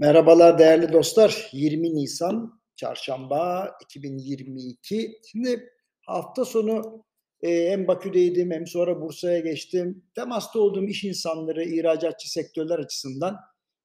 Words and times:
Merhabalar 0.00 0.58
değerli 0.58 0.92
dostlar. 0.92 1.48
20 1.52 1.94
Nisan 1.94 2.60
Çarşamba 2.76 3.70
2022. 3.82 5.20
Şimdi 5.30 5.70
hafta 6.06 6.44
sonu 6.44 7.04
e, 7.42 7.70
hem 7.70 7.88
Bakü'deydim 7.88 8.50
hem 8.50 8.66
sonra 8.66 9.00
Bursa'ya 9.00 9.38
geçtim. 9.38 10.04
Temasta 10.14 10.58
olduğum 10.58 10.84
iş 10.84 11.04
insanları, 11.04 11.64
ihracatçı 11.64 12.32
sektörler 12.32 12.78
açısından 12.78 13.36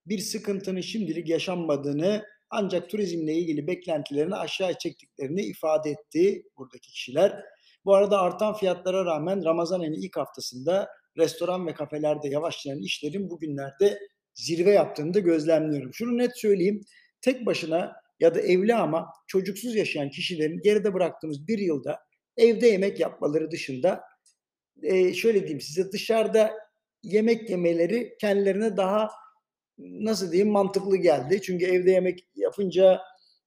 bir 0.06 0.20
sıkıntının 0.20 0.82
şimdilik 0.82 1.30
yaşanmadığını 1.30 2.24
ancak 2.50 2.90
turizmle 2.90 3.34
ilgili 3.34 3.68
beklentilerini 3.68 4.36
aşağı 4.36 4.78
çektiklerini 4.78 5.42
ifade 5.42 5.90
etti 5.90 6.44
buradaki 6.58 6.92
kişiler. 6.92 7.44
Bu 7.86 7.96
arada 7.96 8.20
artan 8.20 8.54
fiyatlara 8.54 9.06
rağmen 9.06 9.46
Ramazan 9.46 9.80
ayının 9.80 10.02
ilk 10.02 10.18
haftasında 10.18 10.88
restoran 11.18 11.68
ve 11.68 11.74
kafelerde 11.74 12.28
yavaşlayan 12.30 12.80
işlerin 12.80 13.30
bugünlerde 13.30 14.00
zirve 14.36 14.72
yaptığını 14.72 15.14
da 15.14 15.20
gözlemliyorum. 15.20 15.94
Şunu 15.94 16.18
net 16.18 16.38
söyleyeyim. 16.38 16.82
Tek 17.22 17.46
başına 17.46 17.96
ya 18.20 18.36
da 18.36 18.42
evli 18.42 18.76
ama 18.76 19.08
çocuksuz 19.28 19.76
yaşayan 19.76 20.10
kişilerin 20.10 20.62
geride 20.64 20.94
bıraktığımız 20.94 21.48
bir 21.48 21.60
yılda 21.60 22.00
evde 22.38 22.68
yemek 22.68 23.00
yapmaları 23.00 23.52
dışında 23.52 24.04
e, 24.84 25.14
şöyle 25.14 25.40
diyeyim 25.40 25.62
size 25.62 25.92
dışarıda 25.92 26.54
yemek 27.04 27.50
yemeleri 27.50 28.16
kendilerine 28.22 28.78
daha 28.78 29.12
nasıl 29.78 30.32
diyeyim 30.32 30.52
mantıklı 30.52 30.98
geldi. 30.98 31.42
Çünkü 31.42 31.66
evde 31.66 31.92
yemek 31.92 32.28
yapınca 32.36 33.02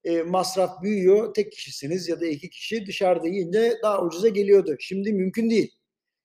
e, 0.04 0.22
masraf 0.22 0.82
büyüyor. 0.82 1.34
Tek 1.34 1.52
kişisiniz 1.52 2.08
ya 2.08 2.20
da 2.20 2.26
iki 2.26 2.50
kişi 2.50 2.86
dışarıda 2.86 3.28
yiyince 3.28 3.78
daha 3.82 4.02
ucuza 4.02 4.28
geliyordu. 4.28 4.76
Şimdi 4.80 5.12
mümkün 5.12 5.50
değil. 5.50 5.77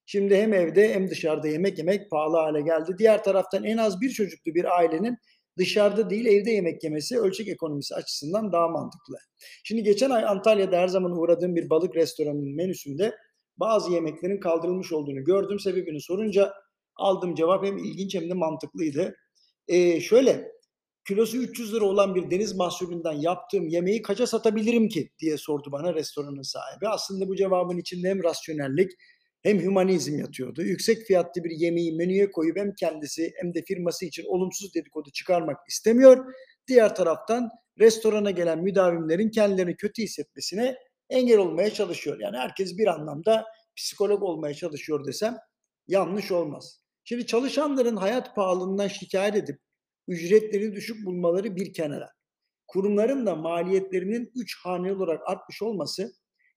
Şimdi 0.05 0.35
hem 0.35 0.53
evde 0.53 0.93
hem 0.93 1.09
dışarıda 1.09 1.47
yemek 1.47 1.77
yemek 1.77 2.11
pahalı 2.11 2.37
hale 2.37 2.61
geldi. 2.61 2.95
Diğer 2.97 3.23
taraftan 3.23 3.63
en 3.63 3.77
az 3.77 4.01
bir 4.01 4.09
çocuklu 4.09 4.55
bir 4.55 4.77
ailenin 4.77 5.17
dışarıda 5.57 6.09
değil 6.09 6.25
evde 6.25 6.51
yemek 6.51 6.83
yemesi 6.83 7.19
ölçek 7.19 7.47
ekonomisi 7.47 7.95
açısından 7.95 8.51
daha 8.51 8.67
mantıklı. 8.67 9.17
Şimdi 9.63 9.83
geçen 9.83 10.09
ay 10.09 10.25
Antalya'da 10.25 10.77
her 10.77 10.87
zaman 10.87 11.11
uğradığım 11.11 11.55
bir 11.55 11.69
balık 11.69 11.95
restoranının 11.95 12.55
menüsünde 12.55 13.15
bazı 13.57 13.91
yemeklerin 13.91 14.39
kaldırılmış 14.39 14.91
olduğunu 14.91 15.23
gördüm. 15.23 15.59
Sebebini 15.59 16.01
sorunca 16.01 16.53
aldığım 16.95 17.35
cevap 17.35 17.65
hem 17.65 17.77
ilginç 17.77 18.15
hem 18.15 18.29
de 18.29 18.33
mantıklıydı. 18.33 19.15
Ee, 19.67 20.01
şöyle 20.01 20.51
kilosu 21.07 21.37
300 21.37 21.73
lira 21.73 21.85
olan 21.85 22.15
bir 22.15 22.31
deniz 22.31 22.55
mahsulünden 22.55 23.13
yaptığım 23.13 23.67
yemeği 23.67 24.01
kaça 24.01 24.27
satabilirim 24.27 24.89
ki 24.89 25.09
diye 25.19 25.37
sordu 25.37 25.71
bana 25.71 25.93
restoranın 25.93 26.41
sahibi. 26.41 26.87
Aslında 26.87 27.27
bu 27.27 27.35
cevabın 27.35 27.77
içinde 27.77 28.09
hem 28.09 28.23
rasyonellik 28.23 28.91
hem 29.43 29.59
hümanizm 29.59 30.19
yatıyordu. 30.19 30.61
Yüksek 30.61 31.05
fiyatlı 31.05 31.43
bir 31.43 31.51
yemeği 31.51 31.95
menüye 31.95 32.31
koyup 32.31 32.57
hem 32.57 32.75
kendisi 32.75 33.33
hem 33.35 33.53
de 33.53 33.63
firması 33.67 34.05
için 34.05 34.25
olumsuz 34.27 34.75
dedikodu 34.75 35.11
çıkarmak 35.11 35.57
istemiyor. 35.67 36.33
Diğer 36.67 36.95
taraftan 36.95 37.49
restorana 37.79 38.31
gelen 38.31 38.59
müdavimlerin 38.59 39.29
kendilerini 39.29 39.75
kötü 39.75 40.01
hissetmesine 40.01 40.75
engel 41.09 41.37
olmaya 41.37 41.69
çalışıyor. 41.69 42.19
Yani 42.19 42.37
herkes 42.37 42.77
bir 42.77 42.87
anlamda 42.87 43.45
psikolog 43.75 44.23
olmaya 44.23 44.53
çalışıyor 44.53 45.05
desem 45.05 45.37
yanlış 45.87 46.31
olmaz. 46.31 46.79
Şimdi 47.03 47.25
çalışanların 47.25 47.95
hayat 47.95 48.35
pahalılığından 48.35 48.87
şikayet 48.87 49.35
edip 49.35 49.59
ücretlerini 50.07 50.75
düşük 50.75 51.05
bulmaları 51.05 51.55
bir 51.55 51.73
kenara. 51.73 52.09
Kurumların 52.67 53.25
da 53.25 53.35
maliyetlerinin 53.35 54.31
3 54.35 54.57
haneli 54.63 54.93
olarak 54.93 55.21
artmış 55.27 55.61
olması 55.61 56.13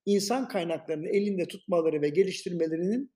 insan 0.07 0.49
kaynaklarını 0.49 1.09
elinde 1.09 1.49
tutmaları 1.49 2.03
ve 2.03 2.09
geliştirmelerinin 2.09 3.13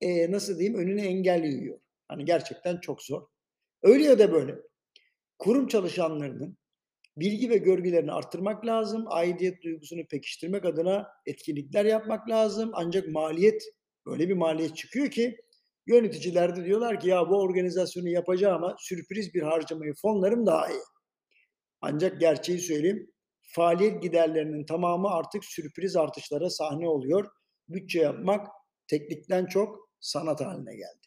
e, 0.00 0.30
nasıl 0.30 0.58
diyeyim 0.58 0.78
önünü 0.78 1.00
engelliyor. 1.00 1.80
Hani 2.08 2.24
gerçekten 2.24 2.80
çok 2.80 3.02
zor. 3.02 3.22
Öyle 3.82 4.04
ya 4.04 4.18
da 4.18 4.32
böyle 4.32 4.54
kurum 5.38 5.68
çalışanlarının 5.68 6.58
bilgi 7.16 7.50
ve 7.50 7.56
görgülerini 7.56 8.12
arttırmak 8.12 8.66
lazım. 8.66 9.04
Aidiyet 9.08 9.62
duygusunu 9.62 10.06
pekiştirmek 10.06 10.64
adına 10.64 11.08
etkinlikler 11.26 11.84
yapmak 11.84 12.30
lazım. 12.30 12.70
Ancak 12.74 13.08
maliyet 13.08 13.62
böyle 14.06 14.28
bir 14.28 14.34
maliyet 14.34 14.76
çıkıyor 14.76 15.10
ki 15.10 15.36
yöneticiler 15.86 16.56
de 16.56 16.64
diyorlar 16.64 17.00
ki 17.00 17.08
ya 17.08 17.30
bu 17.30 17.40
organizasyonu 17.40 18.08
yapacağıma 18.08 18.76
sürpriz 18.78 19.34
bir 19.34 19.42
harcamayı 19.42 19.94
fonlarım 20.02 20.46
daha 20.46 20.70
iyi. 20.70 20.82
Ancak 21.80 22.20
gerçeği 22.20 22.58
söyleyeyim 22.58 23.10
faaliyet 23.46 24.02
giderlerinin 24.02 24.66
tamamı 24.66 25.08
artık 25.08 25.44
sürpriz 25.44 25.96
artışlara 25.96 26.50
sahne 26.50 26.88
oluyor. 26.88 27.26
Bütçe 27.68 28.00
yapmak 28.00 28.46
teknikten 28.88 29.46
çok 29.46 29.88
sanat 30.00 30.40
haline 30.40 30.76
geldi. 30.76 31.06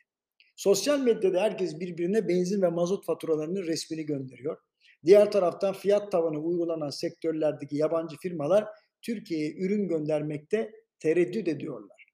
Sosyal 0.55 0.99
medyada 0.99 1.41
herkes 1.41 1.79
birbirine 1.79 2.27
benzin 2.27 2.61
ve 2.61 2.69
mazot 2.69 3.05
faturalarının 3.05 3.63
resmini 3.63 4.05
gönderiyor. 4.05 4.57
Diğer 5.05 5.31
taraftan 5.31 5.73
fiyat 5.73 6.11
tavanı 6.11 6.39
uygulanan 6.39 6.89
sektörlerdeki 6.89 7.77
yabancı 7.77 8.17
firmalar 8.17 8.67
Türkiye'ye 9.01 9.55
ürün 9.55 9.87
göndermekte 9.87 10.71
tereddüt 10.99 11.47
ediyorlar. 11.47 12.05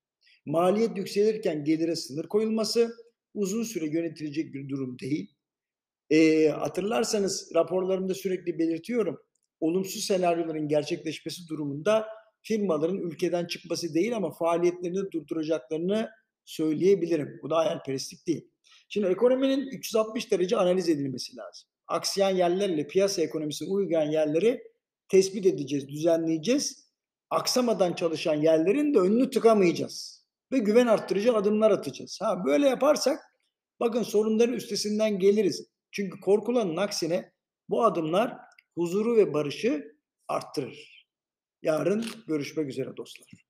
Maliyet 0.45 0.97
yükselirken 0.97 1.63
gelire 1.63 1.95
sınır 1.95 2.27
koyulması 2.27 2.95
uzun 3.33 3.63
süre 3.63 3.85
yönetilecek 3.85 4.53
bir 4.53 4.69
durum 4.69 4.99
değil. 4.99 5.35
E, 6.09 6.47
hatırlarsanız 6.47 7.51
raporlarımda 7.55 8.13
sürekli 8.13 8.59
belirtiyorum 8.59 9.17
olumsuz 9.65 10.03
senaryoların 10.03 10.67
gerçekleşmesi 10.67 11.47
durumunda 11.47 12.07
firmaların 12.43 12.97
ülkeden 12.97 13.45
çıkması 13.45 13.93
değil 13.93 14.15
ama 14.15 14.31
faaliyetlerini 14.31 15.11
durduracaklarını 15.11 16.09
söyleyebilirim. 16.45 17.39
Bu 17.43 17.49
da 17.49 17.57
hayalperestlik 17.57 18.27
değil. 18.27 18.47
Şimdi 18.89 19.07
ekonominin 19.07 19.67
360 19.67 20.31
derece 20.31 20.57
analiz 20.57 20.89
edilmesi 20.89 21.37
lazım. 21.37 21.69
Aksiyen 21.87 22.35
yerlerle 22.35 22.87
piyasa 22.87 23.21
ekonomisine 23.21 23.69
uygun 23.69 24.01
yerleri 24.01 24.63
tespit 25.09 25.45
edeceğiz, 25.45 25.87
düzenleyeceğiz. 25.87 26.85
Aksamadan 27.29 27.93
çalışan 27.93 28.35
yerlerin 28.35 28.93
de 28.93 28.99
önünü 28.99 29.29
tıkamayacağız. 29.29 30.25
Ve 30.51 30.57
güven 30.57 30.87
arttırıcı 30.87 31.35
adımlar 31.35 31.71
atacağız. 31.71 32.19
Ha 32.21 32.45
böyle 32.45 32.67
yaparsak 32.67 33.19
bakın 33.79 34.03
sorunların 34.03 34.53
üstesinden 34.53 35.19
geliriz. 35.19 35.67
Çünkü 35.91 36.19
korkulanın 36.19 36.77
aksine 36.77 37.31
bu 37.69 37.83
adımlar 37.83 38.37
huzuru 38.75 39.17
ve 39.17 39.33
barışı 39.33 39.97
arttırır. 40.27 41.07
Yarın 41.61 42.05
görüşmek 42.27 42.69
üzere 42.69 42.97
dostlar. 42.97 43.44